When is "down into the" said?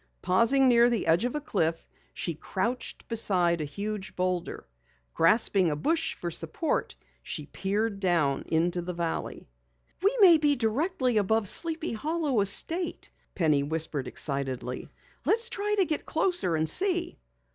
7.99-8.95